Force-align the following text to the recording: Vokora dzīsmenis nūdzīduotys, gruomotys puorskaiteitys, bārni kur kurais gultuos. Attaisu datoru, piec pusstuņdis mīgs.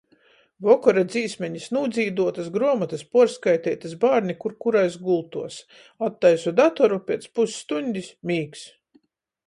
Vokora 0.67 1.01
dzīsmenis 1.09 1.67
nūdzīduotys, 1.77 2.47
gruomotys 2.55 3.05
puorskaiteitys, 3.17 3.95
bārni 4.07 4.37
kur 4.45 4.57
kurais 4.65 4.99
gultuos. 5.05 5.61
Attaisu 6.11 6.57
datoru, 6.65 7.03
piec 7.11 7.33
pusstuņdis 7.37 8.15
mīgs. 8.33 8.71